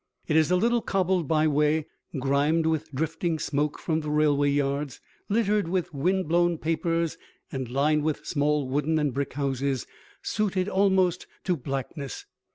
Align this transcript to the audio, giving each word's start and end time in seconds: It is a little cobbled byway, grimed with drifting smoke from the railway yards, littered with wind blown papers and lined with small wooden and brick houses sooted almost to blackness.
It 0.27 0.35
is 0.35 0.49
a 0.49 0.55
little 0.55 0.81
cobbled 0.81 1.27
byway, 1.27 1.85
grimed 2.19 2.65
with 2.65 2.91
drifting 2.91 3.37
smoke 3.37 3.77
from 3.77 3.99
the 4.01 4.09
railway 4.09 4.49
yards, 4.49 4.99
littered 5.29 5.67
with 5.67 5.93
wind 5.93 6.27
blown 6.27 6.57
papers 6.57 7.19
and 7.51 7.69
lined 7.69 8.01
with 8.01 8.25
small 8.25 8.67
wooden 8.67 8.97
and 8.97 9.13
brick 9.13 9.33
houses 9.33 9.85
sooted 10.23 10.67
almost 10.67 11.27
to 11.43 11.55
blackness. 11.55 12.25